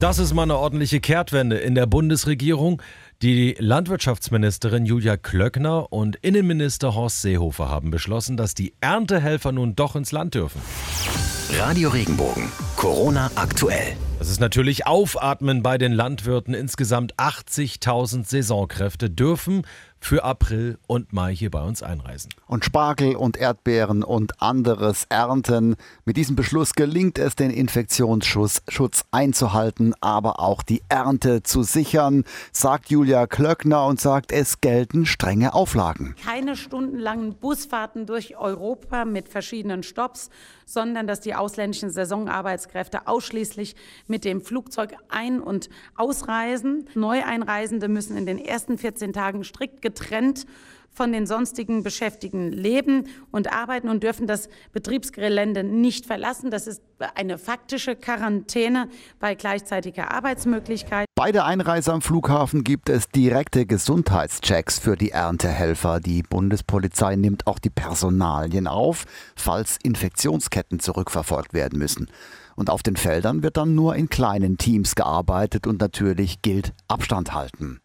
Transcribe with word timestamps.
Das 0.00 0.20
ist 0.20 0.32
mal 0.32 0.44
eine 0.44 0.56
ordentliche 0.56 1.00
Kehrtwende 1.00 1.56
in 1.56 1.74
der 1.74 1.86
Bundesregierung. 1.86 2.80
Die 3.20 3.56
Landwirtschaftsministerin 3.58 4.86
Julia 4.86 5.16
Klöckner 5.16 5.92
und 5.92 6.14
Innenminister 6.14 6.94
Horst 6.94 7.20
Seehofer 7.20 7.68
haben 7.68 7.90
beschlossen, 7.90 8.36
dass 8.36 8.54
die 8.54 8.74
Erntehelfer 8.80 9.50
nun 9.50 9.74
doch 9.74 9.96
ins 9.96 10.12
Land 10.12 10.36
dürfen. 10.36 10.60
Radio 11.58 11.88
Regenbogen. 11.88 12.44
Corona 12.76 13.32
aktuell. 13.34 13.96
Das 14.20 14.30
ist 14.30 14.38
natürlich 14.38 14.86
Aufatmen 14.86 15.64
bei 15.64 15.78
den 15.78 15.92
Landwirten. 15.92 16.54
Insgesamt 16.54 17.16
80.000 17.16 18.24
Saisonkräfte 18.24 19.10
dürfen 19.10 19.62
für 20.00 20.24
April 20.24 20.78
und 20.86 21.12
Mai 21.12 21.34
hier 21.34 21.50
bei 21.50 21.62
uns 21.62 21.82
einreisen. 21.82 22.30
Und 22.46 22.64
Spargel 22.64 23.16
und 23.16 23.36
Erdbeeren 23.36 24.02
und 24.02 24.40
anderes 24.40 25.06
ernten. 25.08 25.76
Mit 26.04 26.16
diesem 26.16 26.36
Beschluss 26.36 26.74
gelingt 26.74 27.18
es, 27.18 27.36
den 27.36 27.50
Infektionsschutz 27.50 28.62
Schutz 28.68 29.04
einzuhalten, 29.10 29.94
aber 30.00 30.40
auch 30.40 30.62
die 30.62 30.82
Ernte 30.88 31.42
zu 31.42 31.62
sichern, 31.62 32.24
sagt 32.52 32.90
Julia 32.90 33.26
Klöckner 33.26 33.86
und 33.86 34.00
sagt, 34.00 34.32
es 34.32 34.60
gelten 34.60 35.06
strenge 35.06 35.54
Auflagen. 35.54 36.14
Keine 36.24 36.56
stundenlangen 36.56 37.34
Busfahrten 37.34 38.06
durch 38.06 38.36
Europa 38.36 39.04
mit 39.04 39.28
verschiedenen 39.28 39.82
Stops, 39.82 40.30
sondern 40.64 41.06
dass 41.06 41.20
die 41.20 41.34
ausländischen 41.34 41.90
Saisonarbeitskräfte 41.90 43.06
ausschließlich 43.06 43.74
mit 44.06 44.24
dem 44.24 44.40
Flugzeug 44.40 44.94
ein- 45.08 45.40
und 45.40 45.70
ausreisen. 45.96 46.88
Neueinreisende 46.94 47.88
müssen 47.88 48.16
in 48.16 48.26
den 48.26 48.38
ersten 48.38 48.78
14 48.78 49.12
Tagen 49.12 49.44
strikt 49.44 49.82
getrennt 49.88 50.46
von 50.90 51.12
den 51.12 51.26
sonstigen 51.26 51.84
Beschäftigten 51.84 52.50
leben 52.50 53.06
und 53.30 53.52
arbeiten 53.52 53.88
und 53.88 54.02
dürfen 54.02 54.26
das 54.26 54.48
Betriebsgelände 54.72 55.62
nicht 55.62 56.06
verlassen. 56.06 56.50
Das 56.50 56.66
ist 56.66 56.82
eine 57.14 57.38
faktische 57.38 57.94
Quarantäne 57.94 58.88
bei 59.20 59.36
gleichzeitiger 59.36 60.10
Arbeitsmöglichkeit. 60.10 61.06
Bei 61.14 61.30
der 61.30 61.46
Einreise 61.46 61.92
am 61.92 62.02
Flughafen 62.02 62.64
gibt 62.64 62.88
es 62.88 63.08
direkte 63.08 63.64
Gesundheitschecks 63.64 64.80
für 64.80 64.96
die 64.96 65.12
Erntehelfer. 65.12 66.00
Die 66.00 66.22
Bundespolizei 66.22 67.14
nimmt 67.14 67.46
auch 67.46 67.60
die 67.60 67.70
Personalien 67.70 68.66
auf, 68.66 69.04
falls 69.36 69.78
Infektionsketten 69.82 70.80
zurückverfolgt 70.80 71.54
werden 71.54 71.78
müssen. 71.78 72.10
Und 72.56 72.70
auf 72.70 72.82
den 72.82 72.96
Feldern 72.96 73.44
wird 73.44 73.56
dann 73.56 73.76
nur 73.76 73.94
in 73.94 74.08
kleinen 74.08 74.58
Teams 74.58 74.96
gearbeitet 74.96 75.68
und 75.68 75.80
natürlich 75.80 76.42
gilt 76.42 76.72
Abstand 76.88 77.34
halten. 77.34 77.80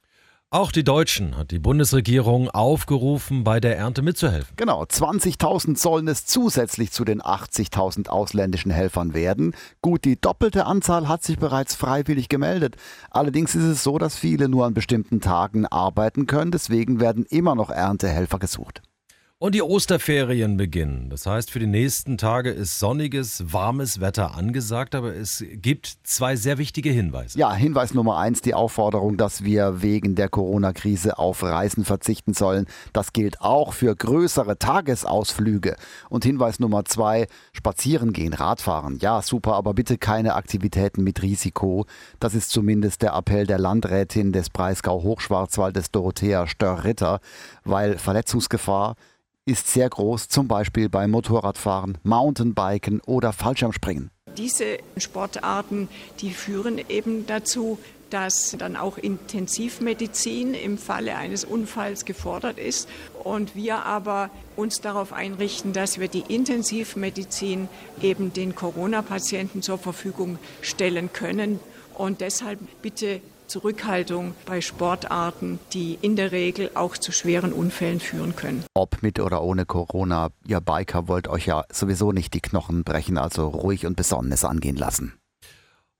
Auch 0.54 0.72
die 0.72 0.84
Deutschen 0.84 1.36
hat 1.36 1.50
die 1.50 1.58
Bundesregierung 1.58 2.48
aufgerufen, 2.48 3.44
bei 3.44 3.60
der 3.60 3.76
Ernte 3.76 4.04
mitzuhelfen. 4.04 4.56
Genau, 4.56 4.84
20.000 4.84 5.80
sollen 5.80 6.08
es 6.08 6.28
zusätzlich 6.28 6.92
zu 6.92 7.04
den 7.04 7.24
80.000 7.24 8.08
ausländischen 8.08 8.70
Helfern 8.70 9.16
werden. 9.16 9.56
Gut, 9.82 10.06
die 10.06 10.22
doppelte 10.22 10.68
Anzahl 10.68 11.08
hat 11.08 11.24
sich 11.24 11.40
bereits 11.40 11.74
freiwillig 11.74 12.30
gemeldet. 12.30 12.76
Allerdings 13.10 13.56
ist 13.56 13.64
es 13.64 13.84
so, 13.84 13.98
dass 13.98 14.16
viele 14.16 14.48
nur 14.48 14.68
an 14.68 14.76
bestimmten 14.76 15.22
Tagen 15.22 15.66
arbeiten 15.66 16.28
können. 16.28 16.52
Deswegen 16.52 17.00
werden 17.00 17.26
immer 17.28 17.56
noch 17.56 17.72
Erntehelfer 17.72 18.38
gesucht. 18.38 18.84
Und 19.44 19.56
die 19.56 19.62
Osterferien 19.62 20.56
beginnen. 20.56 21.10
Das 21.10 21.26
heißt, 21.26 21.52
für 21.52 21.60
die 21.60 21.68
nächsten 21.68 22.18
Tage 22.18 22.50
ist 22.50 22.80
sonniges, 22.80 23.44
warmes 23.52 24.00
Wetter 24.00 24.36
angesagt, 24.36 24.96
aber 24.96 25.14
es 25.14 25.44
gibt 25.56 25.98
zwei 26.04 26.38
sehr 26.38 26.58
wichtige 26.58 26.92
Hinweise. 26.92 27.38
Ja, 27.38 27.54
Hinweis 27.54 27.94
Nummer 27.94 28.20
eins, 28.20 28.40
die 28.40 28.54
Aufforderung, 28.54 29.18
dass 29.18 29.44
wir 29.44 29.82
wegen 29.82 30.16
der 30.16 30.30
Corona-Krise 30.30 31.18
auf 31.20 31.44
Reisen 31.44 31.84
verzichten 31.84 32.34
sollen. 32.34 32.68
Das 32.94 33.12
gilt 33.12 33.42
auch 33.42 33.74
für 33.74 33.94
größere 33.94 34.60
Tagesausflüge. 34.60 35.76
Und 36.08 36.24
Hinweis 36.24 36.62
Nummer 36.62 36.86
zwei, 36.86 37.28
spazieren 37.52 38.14
gehen, 38.14 38.32
Radfahren. 38.32 38.98
Ja, 39.00 39.22
super, 39.22 39.56
aber 39.56 39.74
bitte 39.74 39.98
keine 39.98 40.36
Aktivitäten 40.36 41.04
mit 41.04 41.22
Risiko. 41.22 41.86
Das 42.22 42.34
ist 42.34 42.50
zumindest 42.50 43.02
der 43.02 43.14
Appell 43.14 43.46
der 43.46 43.60
Landrätin 43.60 44.32
des 44.32 44.50
Breisgau 44.50 45.04
Hochschwarzwaldes 45.04 45.92
Dorothea 45.92 46.48
Störritter, 46.48 47.20
weil 47.66 47.98
Verletzungsgefahr 47.98 48.96
ist 49.46 49.68
sehr 49.68 49.90
groß, 49.90 50.30
zum 50.30 50.48
Beispiel 50.48 50.90
beim 50.90 51.12
Motorradfahren, 51.12 51.98
Mountainbiken 52.04 53.02
oder 53.06 53.34
Fallschirmspringen. 53.34 54.10
Diese 54.38 54.78
Sportarten, 54.98 55.90
die 56.20 56.32
führen 56.32 56.82
eben 56.90 57.28
dazu, 57.28 57.78
dass 58.10 58.56
dann 58.58 58.76
auch 58.76 58.98
Intensivmedizin 58.98 60.54
im 60.54 60.78
Falle 60.78 61.16
eines 61.16 61.44
Unfalls 61.44 62.06
gefordert 62.06 62.60
ist 62.60 62.88
und 63.24 63.56
wir 63.56 63.86
aber 63.86 64.30
uns 64.56 64.82
darauf 64.82 65.14
einrichten, 65.14 65.74
dass 65.74 66.00
wir 66.00 66.08
die 66.08 66.24
Intensivmedizin 66.34 67.70
eben 68.02 68.32
den 68.32 68.54
Corona-Patienten 68.56 69.62
zur 69.64 69.80
Verfügung 69.80 70.38
stellen 70.62 71.12
können. 71.12 71.60
Und 71.96 72.22
deshalb 72.22 72.60
bitte 72.82 73.20
Zurückhaltung 73.54 74.34
bei 74.48 74.62
Sportarten, 74.62 75.60
die 75.74 76.00
in 76.02 76.16
der 76.16 76.32
Regel 76.32 76.72
auch 76.74 76.98
zu 76.98 77.12
schweren 77.12 77.54
Unfällen 77.54 78.00
führen 78.00 78.36
können. 78.36 78.64
Ob 78.74 79.04
mit 79.04 79.20
oder 79.20 79.44
ohne 79.44 79.68
Corona, 79.68 80.32
ihr 80.48 80.60
Biker 80.60 81.08
wollt 81.08 81.28
euch 81.28 81.46
ja 81.46 81.64
sowieso 81.72 82.12
nicht 82.12 82.34
die 82.34 82.42
Knochen 82.42 82.84
brechen, 82.84 83.20
also 83.20 83.48
ruhig 83.48 83.86
und 83.86 83.96
besonnenes 83.96 84.44
angehen 84.44 84.76
lassen. 84.76 85.14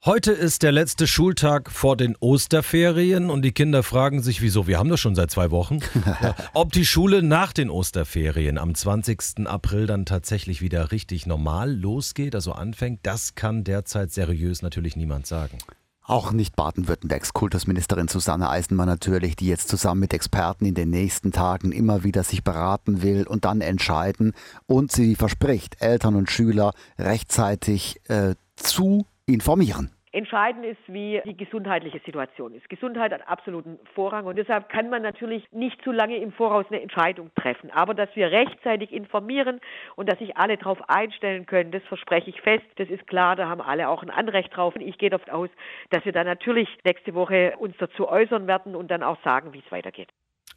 Heute 0.04 0.32
ist 0.32 0.64
der 0.64 0.72
letzte 0.72 1.06
Schultag 1.06 1.70
vor 1.70 1.96
den 1.96 2.16
Osterferien 2.20 3.30
und 3.30 3.44
die 3.44 3.52
Kinder 3.52 3.84
fragen 3.84 4.24
sich, 4.24 4.42
wieso, 4.42 4.66
wir 4.66 4.80
haben 4.80 4.90
das 4.90 5.00
schon 5.00 5.14
seit 5.14 5.30
zwei 5.30 5.52
Wochen, 5.52 5.78
ja, 6.24 6.36
ob 6.56 6.72
die 6.72 6.88
Schule 6.88 7.22
nach 7.22 7.54
den 7.54 7.70
Osterferien 7.70 8.58
am 8.58 8.74
20. 8.74 9.46
April 9.46 9.86
dann 9.86 10.08
tatsächlich 10.08 10.64
wieder 10.64 10.92
richtig 10.92 11.28
normal 11.28 11.72
losgeht, 11.72 12.34
also 12.34 12.54
anfängt, 12.54 13.02
das 13.04 13.36
kann 13.36 13.64
derzeit 13.64 14.12
seriös 14.12 14.64
natürlich 14.64 14.96
niemand 14.96 15.28
sagen. 15.28 15.60
Auch 16.06 16.34
nicht 16.34 16.58
Baden-Württembergs 16.58 17.32
Kultusministerin 17.32 18.10
Susanne 18.10 18.50
Eisenmann 18.50 18.90
natürlich, 18.90 19.38
die 19.38 19.48
jetzt 19.48 19.70
zusammen 19.70 20.02
mit 20.02 20.14
Experten 20.14 20.66
in 20.66 20.76
den 20.76 20.90
nächsten 20.90 21.32
Tagen 21.32 21.72
immer 21.72 22.04
wieder 22.04 22.24
sich 22.24 22.44
beraten 22.44 23.02
will 23.02 23.26
und 23.26 23.46
dann 23.46 23.62
entscheiden. 23.62 24.34
Und 24.66 24.92
sie 24.92 25.16
verspricht, 25.16 25.82
Eltern 25.82 26.16
und 26.16 26.30
Schüler 26.30 26.74
rechtzeitig 27.00 28.02
äh, 28.10 28.36
zu 28.58 29.06
informieren. 29.26 29.92
Entscheidend 30.14 30.64
ist, 30.64 30.80
wie 30.88 31.22
die 31.26 31.36
gesundheitliche 31.36 32.00
Situation 32.06 32.54
ist. 32.54 32.70
Gesundheit 32.70 33.12
hat 33.12 33.28
absoluten 33.28 33.80
Vorrang 33.96 34.28
und 34.28 34.38
deshalb 34.38 34.70
kann 34.70 34.92
man 34.92 35.02
natürlich 35.02 35.44
nicht 35.52 35.82
zu 35.84 35.92
lange 35.92 36.18
im 36.18 36.32
Voraus 36.32 36.68
eine 36.70 36.84
Entscheidung 36.84 37.32
treffen. 37.34 37.72
Aber 37.72 37.96
dass 37.96 38.10
wir 38.16 38.32
rechtzeitig 38.32 38.92
informieren 38.92 39.60
und 39.96 40.12
dass 40.12 40.20
sich 40.20 40.38
alle 40.38 40.58
darauf 40.58 40.78
einstellen 40.88 41.48
können, 41.48 41.72
das 41.72 41.82
verspreche 41.86 42.30
ich 42.30 42.40
fest. 42.42 42.64
Das 42.76 42.90
ist 42.90 43.08
klar, 43.08 43.36
da 43.36 43.50
haben 43.50 43.62
alle 43.62 43.90
auch 43.90 44.04
ein 44.04 44.12
Anrecht 44.12 44.56
drauf. 44.56 44.76
Und 44.76 44.82
ich 44.82 45.00
gehe 45.00 45.10
davon 45.10 45.34
aus, 45.34 45.50
dass 45.90 46.06
wir 46.06 46.12
dann 46.12 46.28
natürlich 46.28 46.70
nächste 46.84 47.16
Woche 47.16 47.56
uns 47.58 47.76
dazu 47.80 48.08
äußern 48.08 48.46
werden 48.46 48.76
und 48.76 48.92
dann 48.92 49.02
auch 49.02 49.18
sagen, 49.24 49.52
wie 49.52 49.64
es 49.66 49.72
weitergeht. 49.72 50.10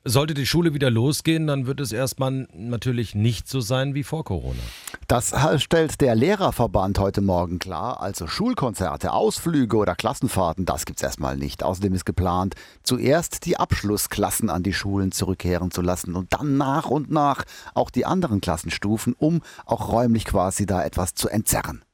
Sollte 0.04 0.34
die 0.34 0.46
Schule 0.46 0.74
wieder 0.74 0.90
losgehen, 0.90 1.46
dann 1.46 1.66
wird 1.66 1.80
es 1.80 1.92
erstmal 1.92 2.46
natürlich 2.52 3.14
nicht 3.14 3.48
so 3.48 3.60
sein 3.60 3.94
wie 3.94 4.04
vor 4.04 4.22
Corona. 4.22 4.62
Das 5.06 5.32
stellt 5.62 6.00
der 6.00 6.16
Lehrerverband 6.16 6.98
heute 6.98 7.20
Morgen 7.20 7.60
klar. 7.60 8.00
Also 8.00 8.26
Schulkonzerte, 8.26 9.12
Ausflüge 9.12 9.76
oder 9.76 9.94
Klassenfahrten, 9.94 10.64
das 10.64 10.84
gibt 10.84 10.98
es 10.98 11.04
erstmal 11.04 11.36
nicht. 11.36 11.62
Außerdem 11.62 11.94
ist 11.94 12.04
geplant, 12.04 12.56
zuerst 12.82 13.46
die 13.46 13.56
Abschlussklassen 13.56 14.50
an 14.50 14.64
die 14.64 14.72
Schulen 14.72 15.12
zurückkehren 15.12 15.70
zu 15.70 15.80
lassen 15.80 16.16
und 16.16 16.32
dann 16.32 16.56
nach 16.56 16.86
und 16.86 17.08
nach 17.08 17.44
auch 17.74 17.90
die 17.90 18.04
anderen 18.04 18.40
Klassenstufen, 18.40 19.14
um 19.16 19.42
auch 19.64 19.92
räumlich 19.92 20.24
quasi 20.24 20.66
da 20.66 20.82
etwas 20.82 21.14
zu 21.14 21.28
entzerren. 21.28 21.84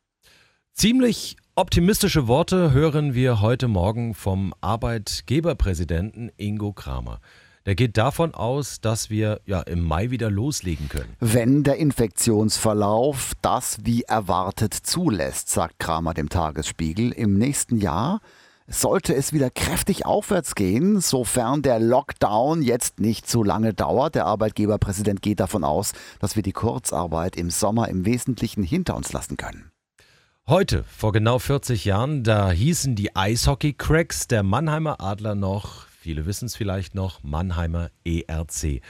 Ziemlich 0.72 1.36
optimistische 1.54 2.28
Worte 2.28 2.72
hören 2.72 3.12
wir 3.12 3.42
heute 3.42 3.68
Morgen 3.68 4.14
vom 4.14 4.54
Arbeitgeberpräsidenten 4.62 6.30
Ingo 6.38 6.72
Kramer. 6.72 7.20
Der 7.64 7.76
geht 7.76 7.96
davon 7.96 8.34
aus, 8.34 8.80
dass 8.80 9.08
wir 9.08 9.40
ja 9.46 9.60
im 9.60 9.84
Mai 9.84 10.10
wieder 10.10 10.30
loslegen 10.30 10.88
können. 10.88 11.16
Wenn 11.20 11.62
der 11.62 11.76
Infektionsverlauf 11.76 13.32
das 13.40 13.78
wie 13.84 14.02
erwartet 14.02 14.74
zulässt, 14.74 15.48
sagt 15.48 15.78
Kramer 15.78 16.12
dem 16.12 16.28
Tagesspiegel, 16.28 17.12
im 17.12 17.38
nächsten 17.38 17.78
Jahr 17.78 18.20
sollte 18.66 19.14
es 19.14 19.32
wieder 19.32 19.50
kräftig 19.50 20.06
aufwärts 20.06 20.54
gehen, 20.54 21.00
sofern 21.00 21.62
der 21.62 21.78
Lockdown 21.78 22.62
jetzt 22.62 22.98
nicht 22.98 23.28
zu 23.28 23.44
lange 23.44 23.74
dauert. 23.74 24.16
Der 24.16 24.26
Arbeitgeberpräsident 24.26 25.22
geht 25.22 25.38
davon 25.38 25.62
aus, 25.62 25.92
dass 26.20 26.34
wir 26.34 26.42
die 26.42 26.52
Kurzarbeit 26.52 27.36
im 27.36 27.50
Sommer 27.50 27.88
im 27.88 28.04
Wesentlichen 28.04 28.64
hinter 28.64 28.96
uns 28.96 29.12
lassen 29.12 29.36
können. 29.36 29.70
Heute, 30.48 30.84
vor 30.84 31.12
genau 31.12 31.38
40 31.38 31.84
Jahren, 31.84 32.24
da 32.24 32.50
hießen 32.50 32.96
die 32.96 33.14
Eishockey-Cracks 33.14 34.26
der 34.26 34.42
Mannheimer 34.42 35.00
Adler 35.00 35.36
noch 35.36 35.91
Viele 36.02 36.26
wissen 36.26 36.46
es 36.46 36.56
vielleicht 36.56 36.96
noch, 36.96 37.22
Mannheimer 37.22 37.92
ERC. 38.04 38.82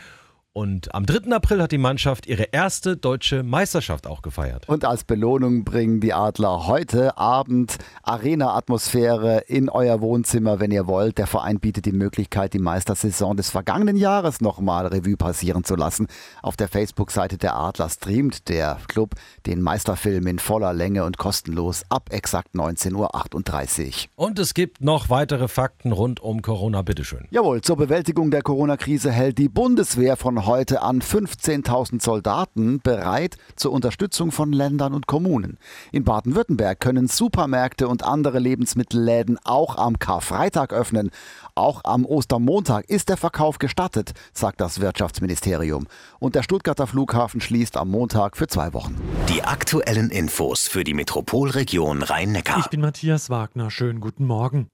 Und 0.55 0.95
am 0.95 1.07
3. 1.07 1.35
April 1.35 1.63
hat 1.63 1.73
die 1.73 1.79
Mannschaft 1.79 2.27
ihre 2.27 2.43
erste 2.43 2.99
deutsche 2.99 3.43
Meisterschaft 3.43 4.07
auch 4.07 4.21
gefeiert. 4.21 4.69
Und 4.69 4.85
als 4.85 5.05
Belohnung 5.05 5.65
bringen 5.65 6.01
die 6.01 6.13
Adler 6.13 6.67
heute 6.67 7.17
Abend 7.17 7.79
Arena-Atmosphäre 8.03 9.45
in 9.47 9.71
euer 9.71 10.03
Wohnzimmer, 10.03 10.61
wenn 10.61 10.71
ihr 10.71 10.87
wollt. 10.87 11.17
Der 11.17 11.27
Verein 11.27 11.59
bietet 11.59 11.87
die 11.87 11.93
Möglichkeit, 11.93 12.53
die 12.53 12.59
Meistersaison 12.59 13.35
des 13.35 13.49
vergangenen 13.49 13.97
Jahres 13.97 14.43
nochmal 14.43 14.89
Revue 14.89 15.17
passieren 15.17 15.65
zu 15.65 15.75
lassen. 15.75 16.07
Auf 16.43 16.59
der 16.59 16.69
Facebook-Seite 16.69 17.39
der 17.39 17.57
Adler 17.57 17.89
streamt 17.89 18.51
der 18.51 18.77
Club 18.89 19.15
den 19.47 19.63
Meisterfilm 19.63 20.27
in 20.27 20.39
voller 20.39 20.75
Länge 20.75 21.05
und 21.05 21.17
kostenlos 21.17 21.83
ab 21.89 22.11
exakt 22.13 22.55
19.38 22.55 23.89
Uhr. 23.89 23.93
Und 24.17 24.39
es 24.39 24.53
gibt 24.53 24.83
noch 24.83 25.09
weitere 25.09 25.49
Fakten 25.49 25.93
rund 25.93 26.21
um 26.21 26.43
Corona, 26.43 26.83
bitteschön. 26.83 27.27
Jawohl, 27.31 27.63
zur 27.63 27.79
Bewältigung 27.79 28.31
der 28.31 28.43
Corona-Krise 28.43 29.11
hält 29.11 29.39
die 29.39 29.49
Bundeswehr 29.49 30.17
von 30.19 30.42
heute 30.47 30.83
an 30.83 31.01
15.000 31.01 32.03
Soldaten 32.03 32.81
bereit 32.81 33.37
zur 33.57 33.73
Unterstützung 33.73 34.33
von 34.33 34.53
Ländern 34.53 34.95
und 34.95 35.07
Kommunen. 35.07 35.59
In 35.93 36.05
Baden-Württemberg 36.05 36.81
können 36.81 37.09
Supermärkte 37.09 37.89
und 37.89 38.05
andere 38.05 38.39
Lebensmittelläden 38.39 39.39
auch 39.45 39.77
am 39.77 39.99
Karfreitag 39.99 40.73
öffnen. 40.73 41.11
Auch 41.55 41.83
am 41.85 42.05
Ostermontag 42.05 42.89
ist 42.89 43.09
der 43.09 43.17
Verkauf 43.17 43.59
gestattet, 43.59 44.13
sagt 44.33 44.61
das 44.61 44.81
Wirtschaftsministerium. 44.81 45.87
Und 46.19 46.35
der 46.35 46.43
Stuttgarter 46.43 46.87
Flughafen 46.87 47.41
schließt 47.41 47.77
am 47.77 47.91
Montag 47.91 48.37
für 48.37 48.47
zwei 48.47 48.73
Wochen. 48.73 48.97
Die 49.29 49.43
aktuellen 49.43 50.11
Infos 50.11 50.67
für 50.67 50.85
die 50.85 50.95
Metropolregion 50.95 52.03
Rhein-Neckar. 52.03 52.59
Ich 52.59 52.69
bin 52.69 52.81
Matthias 52.81 53.31
Wagner. 53.31 53.71
Schönen 53.71 54.01
guten 54.01 54.27
Morgen. 54.27 54.72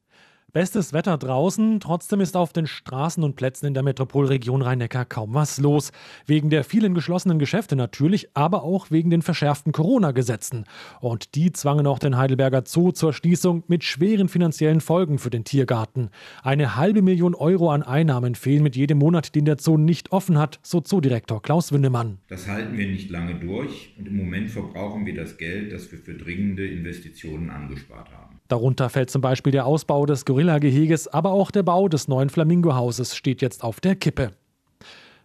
Bestes 0.55 0.95
Wetter 0.95 1.19
draußen, 1.19 1.79
trotzdem 1.79 2.23
ist 2.23 2.35
auf 2.35 2.55
den 2.55 2.67
Straßen 2.67 3.23
und 3.23 3.37
Plätzen 3.37 3.67
in 3.67 3.75
der 3.75 3.83
Metropolregion 3.83 4.63
Rhein-Neckar 4.63 5.05
kaum 5.05 5.35
was 5.35 5.59
los. 5.59 5.93
Wegen 6.25 6.49
der 6.49 6.65
vielen 6.65 6.95
geschlossenen 6.95 7.39
Geschäfte 7.39 7.77
natürlich, 7.77 8.31
aber 8.33 8.63
auch 8.63 8.91
wegen 8.91 9.11
den 9.11 9.21
verschärften 9.21 9.73
Corona-Gesetzen. 9.73 10.65
Und 11.01 11.35
die 11.35 11.53
zwangen 11.53 11.87
auch 11.87 11.99
den 11.99 12.17
Heidelberger 12.17 12.63
Zoo 12.65 12.93
zur 12.93 13.13
Schließung 13.13 13.63
mit 13.69 13.85
schweren 13.85 14.31
finanziellen 14.31 14.81
Folgen 14.81 15.19
für 15.19 15.29
den 15.29 15.45
Tiergarten. 15.45 16.09
Eine 16.43 16.77
halbe 16.77 17.03
Million 17.03 17.35
Euro 17.35 17.71
an 17.71 17.83
Einnahmen 17.83 18.35
fehlen 18.35 18.63
mit 18.63 18.75
jedem 18.75 19.01
Monat, 19.01 19.35
den 19.35 19.45
der 19.45 19.59
Zoo 19.59 19.77
nicht 19.77 20.13
offen 20.13 20.39
hat, 20.39 20.61
so 20.63 20.81
Zoodirektor 20.81 21.43
Klaus 21.43 21.73
Windemann. 21.73 22.21
Das 22.29 22.49
halten 22.49 22.79
wir 22.79 22.87
nicht 22.87 23.11
lange 23.11 23.35
durch 23.35 23.95
und 23.99 24.09
im 24.09 24.17
Moment 24.17 24.51
verbrauchen 24.51 25.05
wir 25.05 25.15
das 25.15 25.37
Geld, 25.37 25.75
das 25.75 25.93
wir 25.93 25.99
für 25.99 26.15
dringende 26.15 26.67
Investitionen 26.67 27.51
angespart 27.51 28.11
haben. 28.13 28.28
Darunter 28.49 28.89
fällt 28.89 29.11
zum 29.11 29.21
Beispiel 29.21 29.53
der 29.53 29.67
Ausbau 29.67 30.07
des 30.07 30.25
Gorilla-Geheges, 30.25 31.07
aber 31.09 31.33
auch 31.33 31.51
der 31.51 31.63
Bau 31.63 31.87
des 31.89 32.09
neuen 32.09 32.31
Flamingo-Hauses 32.31 33.15
steht 33.15 33.43
jetzt 33.43 33.63
auf 33.63 33.81
der 33.81 33.95
Kippe. 33.95 34.33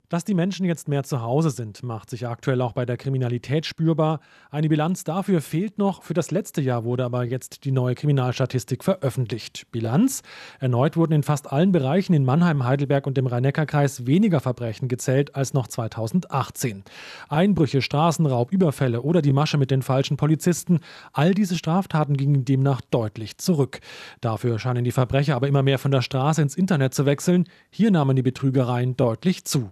Dass 0.10 0.26
die 0.26 0.36
Menschen 0.36 0.66
jetzt 0.66 0.88
mehr 0.88 1.04
zu 1.04 1.24
Hause 1.24 1.50
sind, 1.50 1.82
macht 1.82 2.12
sich 2.12 2.28
aktuell 2.28 2.62
auch 2.62 2.74
bei 2.74 2.86
der 2.86 2.98
Kriminalität 2.98 3.66
spürbar. 3.66 4.20
Eine 4.52 4.70
Bilanz 4.70 5.04
dafür 5.04 5.42
fehlt 5.42 5.80
noch. 5.80 6.04
Für 6.04 6.14
das 6.14 6.30
letzte 6.30 6.62
Jahr 6.62 6.84
wurde 6.84 7.04
aber 7.04 7.24
jetzt 7.24 7.66
die 7.66 7.72
neue 7.72 7.96
Kriminalstatistik 7.96 8.84
veröffentlicht. 8.84 9.72
Bilanz? 9.72 10.22
Erneut 10.60 10.98
wurden 10.98 11.14
in 11.14 11.24
fast 11.24 11.52
allen 11.52 11.72
Bereichen 11.72 12.14
in 12.14 12.26
Mannheim, 12.26 12.64
Heidelberg 12.64 13.08
und 13.08 13.18
dem 13.18 13.26
Rhein-Neckar-Kreis 13.26 14.06
weniger 14.06 14.40
Verbrechen 14.40 14.88
gezählt 14.88 15.34
als 15.36 15.56
noch 15.56 15.68
2018. 15.68 16.84
Einbrüche, 17.30 17.82
Straßenraub, 17.82 18.52
Überfälle 18.52 19.02
oder 19.02 19.24
die 19.24 19.34
Masche 19.34 19.58
mit 19.58 19.72
den 19.72 19.82
falschen 19.82 20.18
Polizisten, 20.18 20.82
all 21.14 21.34
diese 21.34 21.58
Straftaten 21.58 22.18
gingen 22.18 22.46
demnach 22.46 22.82
deutlich 22.82 23.40
zurück. 23.40 23.80
Dafür 24.22 24.60
scheinen 24.60 24.84
die 24.84 24.92
Verbrecher 24.92 25.36
aber 25.36 25.48
immer 25.48 25.64
mehr 25.64 25.80
von 25.80 25.90
der 25.90 26.04
Straße 26.04 26.42
ins 26.42 26.56
Internet 26.56 26.94
zu 26.94 27.08
wechseln. 27.08 27.46
Hier 27.72 27.90
nahmen 27.90 28.16
die 28.16 28.22
Betrügereien 28.22 28.96
deutlich 28.96 29.46
zu. 29.46 29.72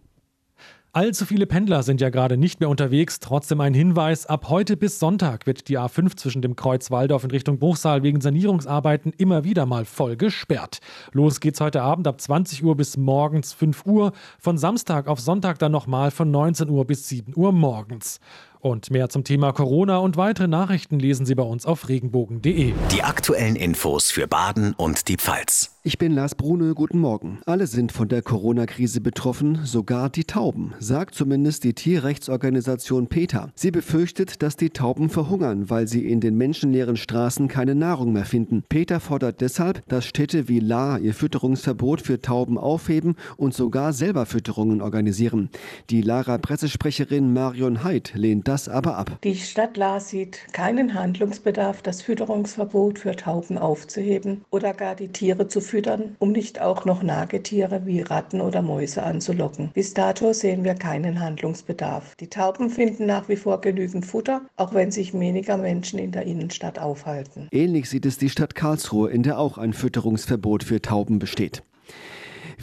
Allzu 0.93 1.25
viele 1.25 1.45
Pendler 1.45 1.83
sind 1.83 2.01
ja 2.01 2.09
gerade 2.09 2.35
nicht 2.35 2.59
mehr 2.59 2.67
unterwegs. 2.67 3.21
Trotzdem 3.21 3.61
ein 3.61 3.73
Hinweis: 3.73 4.25
Ab 4.25 4.49
heute 4.49 4.75
bis 4.75 4.99
Sonntag 4.99 5.47
wird 5.47 5.69
die 5.69 5.79
A5 5.79 6.17
zwischen 6.17 6.41
dem 6.41 6.57
Kreuz 6.57 6.91
Waldorf 6.91 7.23
in 7.23 7.31
Richtung 7.31 7.59
Bruchsal 7.59 8.03
wegen 8.03 8.19
Sanierungsarbeiten 8.19 9.13
immer 9.17 9.45
wieder 9.45 9.65
mal 9.65 9.85
voll 9.85 10.17
gesperrt. 10.17 10.79
Los 11.13 11.39
geht's 11.39 11.61
heute 11.61 11.81
Abend 11.81 12.09
ab 12.09 12.19
20 12.19 12.61
Uhr 12.65 12.75
bis 12.75 12.97
morgens 12.97 13.53
5 13.53 13.85
Uhr. 13.85 14.11
Von 14.37 14.57
Samstag 14.57 15.07
auf 15.07 15.21
Sonntag 15.21 15.59
dann 15.59 15.71
nochmal 15.71 16.11
von 16.11 16.29
19 16.29 16.69
Uhr 16.69 16.83
bis 16.83 17.07
7 17.07 17.37
Uhr 17.37 17.53
morgens. 17.53 18.19
Und 18.59 18.91
mehr 18.91 19.07
zum 19.07 19.23
Thema 19.23 19.53
Corona 19.53 19.97
und 19.97 20.17
weitere 20.17 20.47
Nachrichten 20.47 20.99
lesen 20.99 21.25
Sie 21.25 21.35
bei 21.35 21.43
uns 21.43 21.65
auf 21.65 21.87
regenbogen.de. 21.87 22.73
Die 22.91 23.01
aktuellen 23.01 23.55
Infos 23.55 24.11
für 24.11 24.27
Baden 24.27 24.73
und 24.73 25.07
die 25.07 25.15
Pfalz. 25.15 25.79
Ich 25.83 25.97
bin 25.97 26.11
Lars 26.11 26.35
Brune, 26.35 26.75
guten 26.75 26.99
Morgen. 26.99 27.39
Alle 27.47 27.65
sind 27.65 27.91
von 27.91 28.07
der 28.07 28.21
Corona-Krise 28.21 29.01
betroffen, 29.01 29.61
sogar 29.63 30.11
die 30.11 30.25
Tauben, 30.25 30.75
sagt 30.77 31.15
zumindest 31.15 31.63
die 31.63 31.73
Tierrechtsorganisation 31.73 33.07
PETA. 33.07 33.49
Sie 33.55 33.71
befürchtet, 33.71 34.43
dass 34.43 34.55
die 34.55 34.69
Tauben 34.69 35.09
verhungern, 35.09 35.71
weil 35.71 35.87
sie 35.87 36.07
in 36.07 36.19
den 36.19 36.37
menschenleeren 36.37 36.97
Straßen 36.97 37.47
keine 37.47 37.73
Nahrung 37.73 38.13
mehr 38.13 38.25
finden. 38.25 38.63
PETA 38.69 38.99
fordert 38.99 39.41
deshalb, 39.41 39.83
dass 39.87 40.05
Städte 40.05 40.47
wie 40.47 40.59
La 40.59 40.99
ihr 40.99 41.15
Fütterungsverbot 41.15 42.01
für 42.01 42.21
Tauben 42.21 42.59
aufheben 42.59 43.15
und 43.35 43.55
sogar 43.55 43.91
selber 43.91 44.27
Fütterungen 44.27 44.81
organisieren. 44.83 45.49
Die 45.89 46.03
Lara-Pressesprecherin 46.03 47.33
Marion 47.33 47.83
Heid 47.83 48.11
lehnt 48.13 48.47
das 48.47 48.69
aber 48.69 48.97
ab. 48.97 49.17
Die 49.23 49.35
Stadt 49.35 49.77
La 49.77 49.99
sieht 49.99 50.53
keinen 50.53 50.93
Handlungsbedarf, 50.93 51.81
das 51.81 52.03
Fütterungsverbot 52.03 52.99
für 52.99 53.15
Tauben 53.15 53.57
aufzuheben 53.57 54.45
oder 54.51 54.75
gar 54.75 54.93
die 54.93 55.07
Tiere 55.07 55.47
zu 55.47 55.70
füttern, 55.71 56.15
um 56.19 56.33
nicht 56.33 56.61
auch 56.61 56.85
noch 56.85 57.01
Nagetiere 57.01 57.85
wie 57.85 58.01
Ratten 58.01 58.41
oder 58.41 58.61
Mäuse 58.61 59.03
anzulocken. 59.03 59.71
Bis 59.73 59.93
dato 59.93 60.33
sehen 60.33 60.63
wir 60.63 60.75
keinen 60.75 61.21
Handlungsbedarf. 61.21 62.15
Die 62.19 62.29
Tauben 62.29 62.69
finden 62.69 63.05
nach 63.05 63.29
wie 63.29 63.37
vor 63.37 63.61
genügend 63.61 64.05
Futter, 64.05 64.41
auch 64.57 64.73
wenn 64.73 64.91
sich 64.91 65.13
weniger 65.13 65.57
Menschen 65.57 65.97
in 65.97 66.11
der 66.11 66.23
Innenstadt 66.23 66.77
aufhalten. 66.77 67.47
Ähnlich 67.51 67.89
sieht 67.89 68.05
es 68.05 68.17
die 68.17 68.29
Stadt 68.29 68.53
Karlsruhe, 68.53 69.09
in 69.09 69.23
der 69.23 69.39
auch 69.39 69.57
ein 69.57 69.73
Fütterungsverbot 69.73 70.63
für 70.63 70.81
Tauben 70.81 71.19
besteht. 71.19 71.63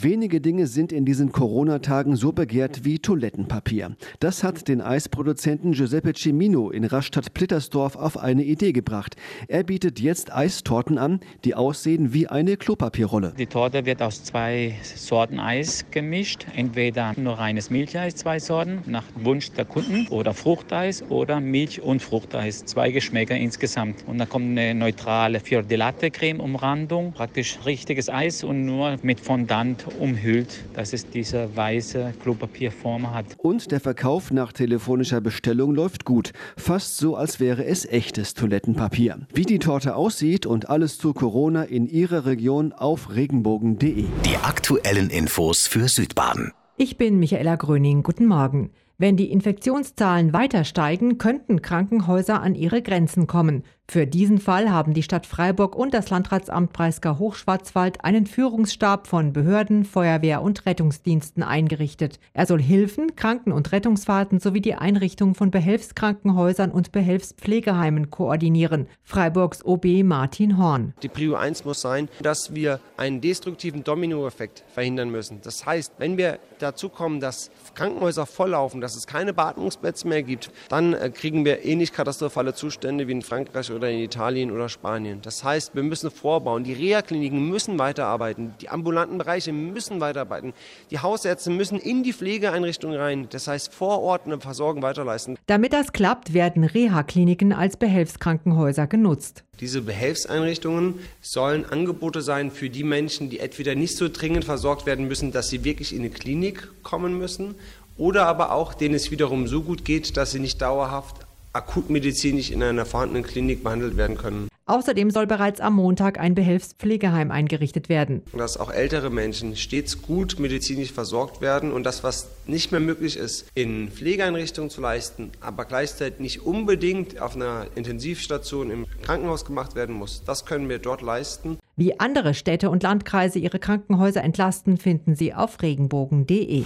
Wenige 0.01 0.39
Dinge 0.39 0.65
sind 0.67 0.93
in 0.93 1.03
diesen 1.03 1.33
Corona-Tagen 1.33 2.15
so 2.15 2.31
begehrt 2.31 2.85
wie 2.85 2.99
Toilettenpapier. 2.99 3.97
Das 4.21 4.45
hat 4.45 4.69
den 4.69 4.79
Eisproduzenten 4.79 5.73
Giuseppe 5.73 6.13
Cimino 6.15 6.69
in 6.69 6.85
Rastatt-Plittersdorf 6.85 7.97
auf 7.97 8.17
eine 8.17 8.45
Idee 8.45 8.71
gebracht. 8.71 9.17
Er 9.49 9.63
bietet 9.63 9.99
jetzt 9.99 10.33
Eistorten 10.33 10.97
an, 10.97 11.19
die 11.43 11.53
aussehen 11.53 12.13
wie 12.13 12.27
eine 12.27 12.55
Klopapierrolle. 12.55 13.33
Die 13.37 13.47
Torte 13.47 13.85
wird 13.85 14.01
aus 14.01 14.23
zwei 14.23 14.75
Sorten 14.83 15.37
Eis 15.37 15.83
gemischt. 15.91 16.45
Entweder 16.55 17.13
nur 17.17 17.33
reines 17.33 17.69
Milcheis, 17.69 18.15
zwei 18.15 18.39
Sorten, 18.39 18.79
nach 18.85 19.03
Wunsch 19.15 19.51
der 19.51 19.65
Kunden, 19.65 20.07
oder 20.07 20.33
Fruchteis 20.33 21.03
oder 21.09 21.41
Milch- 21.41 21.81
und 21.81 22.01
Fruchteis. 22.01 22.63
Zwei 22.63 22.91
Geschmäcker 22.91 23.35
insgesamt. 23.35 24.05
Und 24.07 24.19
dann 24.19 24.29
kommt 24.29 24.45
eine 24.45 24.73
neutrale 24.75 25.41
Fior 25.41 25.63
di 25.63 25.75
Latte-Creme-Umrandung. 25.75 27.11
Praktisch 27.11 27.59
richtiges 27.65 28.07
Eis 28.07 28.45
und 28.45 28.65
nur 28.65 28.95
mit 29.01 29.19
Fondant 29.19 29.88
umhüllt, 29.97 30.63
dass 30.73 30.93
es 30.93 31.09
diese 31.09 31.55
weiße 31.55 32.13
Klopapierform 32.21 33.13
hat. 33.13 33.25
Und 33.37 33.71
der 33.71 33.79
Verkauf 33.79 34.31
nach 34.31 34.53
telefonischer 34.53 35.21
Bestellung 35.21 35.73
läuft 35.73 36.05
gut. 36.05 36.31
Fast 36.57 36.97
so, 36.97 37.15
als 37.15 37.39
wäre 37.39 37.65
es 37.65 37.85
echtes 37.85 38.33
Toilettenpapier. 38.33 39.19
Wie 39.33 39.43
die 39.43 39.59
Torte 39.59 39.95
aussieht 39.95 40.45
und 40.45 40.69
alles 40.69 40.97
zu 40.97 41.13
Corona 41.13 41.63
in 41.63 41.87
Ihrer 41.87 42.25
Region 42.25 42.73
auf 42.73 43.15
regenbogen.de. 43.15 44.05
Die 44.25 44.37
aktuellen 44.43 45.09
Infos 45.09 45.67
für 45.67 45.87
Südbaden. 45.87 46.51
Ich 46.77 46.97
bin 46.97 47.19
Michaela 47.19 47.55
Gröning. 47.55 48.03
Guten 48.03 48.25
Morgen. 48.25 48.71
Wenn 48.97 49.15
die 49.15 49.31
Infektionszahlen 49.31 50.33
weiter 50.33 50.65
steigen, 50.65 51.17
könnten 51.17 51.61
Krankenhäuser 51.61 52.41
an 52.41 52.53
ihre 52.53 52.81
Grenzen 52.81 53.27
kommen. 53.27 53.63
Für 53.89 54.05
diesen 54.05 54.37
Fall 54.37 54.69
haben 54.69 54.93
die 54.93 55.01
Stadt 55.01 55.25
Freiburg 55.25 55.75
und 55.75 55.95
das 55.95 56.11
Landratsamt 56.11 56.73
Breisgau-Hochschwarzwald 56.73 58.05
einen 58.05 58.27
Führungsstab 58.27 59.07
von 59.07 59.33
Behörden, 59.33 59.83
Feuerwehr 59.83 60.43
und 60.43 60.67
Rettungsdiensten 60.67 61.41
eingerichtet. 61.41 62.19
Er 62.33 62.45
soll 62.45 62.61
Hilfen, 62.61 63.15
Kranken- 63.15 63.51
und 63.51 63.71
Rettungsfahrten 63.71 64.39
sowie 64.39 64.61
die 64.61 64.75
Einrichtung 64.75 65.33
von 65.33 65.49
Behelfskrankenhäusern 65.49 66.69
und 66.69 66.91
Behelfspflegeheimen 66.91 68.11
koordinieren. 68.11 68.87
Freiburgs 69.03 69.65
OB 69.65 70.03
Martin 70.03 70.59
Horn. 70.59 70.93
Die 71.01 71.09
Prio 71.09 71.33
1 71.33 71.65
muss 71.65 71.81
sein, 71.81 72.09
dass 72.21 72.53
wir 72.53 72.79
einen 72.95 73.21
destruktiven 73.21 73.83
Dominoeffekt 73.83 74.65
verhindern 74.67 75.09
müssen. 75.09 75.41
Das 75.41 75.65
heißt, 75.65 75.93
wenn 75.97 76.15
wir 76.15 76.37
dazu 76.59 76.89
kommen, 76.89 77.21
dass 77.21 77.49
Krankenhäuser 77.73 78.27
volllaufen, 78.27 78.81
dass 78.81 78.95
es 78.95 79.07
keine 79.07 79.33
Beatmungsplätze 79.33 80.07
mehr 80.07 80.21
gibt, 80.21 80.51
dann 80.67 80.93
äh, 80.93 81.09
kriegen 81.09 81.43
wir 81.43 81.65
ähnlich 81.65 81.91
katastrophale 81.91 82.53
Zustände 82.53 83.07
wie 83.07 83.13
in 83.13 83.23
Frankreich 83.23 83.71
oder 83.79 83.89
in 83.89 83.99
Italien 83.99 84.51
oder 84.51 84.69
Spanien. 84.69 85.21
Das 85.21 85.43
heißt, 85.43 85.73
wir 85.73 85.83
müssen 85.83 86.11
vorbauen. 86.11 86.63
Die 86.63 86.73
Reha-Kliniken 86.73 87.49
müssen 87.49 87.79
weiterarbeiten. 87.79 88.53
Die 88.61 88.69
ambulanten 88.69 89.17
Bereiche 89.17 89.53
müssen 89.53 90.01
weiterarbeiten. 90.01 90.53
Die 90.91 90.99
Hausärzte 90.99 91.49
müssen 91.49 91.79
in 91.79 92.03
die 92.03 92.13
Pflegeeinrichtungen 92.13 92.99
rein. 92.99 93.27
Das 93.29 93.47
heißt, 93.47 93.73
vor 93.73 94.01
Ort 94.01 94.25
eine 94.25 94.39
Versorgung 94.39 94.83
weiterleisten. 94.83 95.37
Damit 95.47 95.73
das 95.73 95.93
klappt, 95.93 96.33
werden 96.33 96.63
Reha-Kliniken 96.63 97.53
als 97.53 97.77
Behelfskrankenhäuser 97.77 98.87
genutzt. 98.87 99.43
Diese 99.59 99.81
Behelfseinrichtungen 99.81 100.99
sollen 101.21 101.65
Angebote 101.65 102.21
sein 102.21 102.51
für 102.51 102.69
die 102.69 102.83
Menschen, 102.83 103.29
die 103.29 103.39
entweder 103.39 103.75
nicht 103.75 103.95
so 103.95 104.07
dringend 104.09 104.45
versorgt 104.45 104.85
werden 104.85 105.07
müssen, 105.07 105.31
dass 105.31 105.49
sie 105.49 105.63
wirklich 105.63 105.93
in 105.93 105.99
eine 105.99 106.09
Klinik 106.09 106.69
kommen 106.83 107.17
müssen 107.17 107.55
oder 107.97 108.25
aber 108.25 108.53
auch 108.53 108.73
denen 108.73 108.95
es 108.95 109.11
wiederum 109.11 109.47
so 109.47 109.61
gut 109.61 109.83
geht, 109.83 110.15
dass 110.15 110.31
sie 110.31 110.39
nicht 110.39 110.61
dauerhaft 110.61 111.28
akutmedizinisch 111.53 112.51
in 112.51 112.63
einer 112.63 112.85
vorhandenen 112.85 113.23
Klinik 113.23 113.63
behandelt 113.63 113.97
werden 113.97 114.17
können. 114.17 114.49
Außerdem 114.69 115.09
soll 115.09 115.25
bereits 115.25 115.61
am 115.61 115.73
Montag 115.73 116.19
ein 116.19 116.35
Behelfspflegeheim 116.35 117.31
eingerichtet 117.31 117.89
werden. 117.89 118.21
Dass 118.37 118.57
auch 118.57 118.71
ältere 118.71 119.09
Menschen 119.09 119.55
stets 119.55 120.03
gut 120.03 120.37
medizinisch 120.37 120.91
versorgt 120.91 121.41
werden 121.41 121.71
und 121.71 121.85
das, 121.85 122.03
was 122.03 122.27
nicht 122.45 122.71
mehr 122.71 122.79
möglich 122.79 123.17
ist, 123.17 123.47
in 123.55 123.89
Pflegeeinrichtungen 123.89 124.69
zu 124.69 124.79
leisten, 124.79 125.31
aber 125.41 125.65
gleichzeitig 125.65 126.19
nicht 126.19 126.45
unbedingt 126.45 127.19
auf 127.19 127.35
einer 127.35 127.65
Intensivstation 127.73 128.69
im 128.69 128.85
Krankenhaus 129.01 129.43
gemacht 129.43 129.73
werden 129.73 129.95
muss, 129.95 130.21
das 130.23 130.45
können 130.45 130.69
wir 130.69 130.77
dort 130.77 131.01
leisten. 131.01 131.57
Wie 131.75 131.99
andere 131.99 132.35
Städte 132.35 132.69
und 132.69 132.83
Landkreise 132.83 133.39
ihre 133.39 133.57
Krankenhäuser 133.57 134.23
entlasten, 134.23 134.77
finden 134.77 135.15
Sie 135.15 135.33
auf 135.33 135.63
regenbogen.de. 135.63 136.65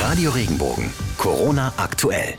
Radio 0.00 0.30
Regenbogen. 0.30 0.88
Corona 1.18 1.74
aktuell. 1.76 2.38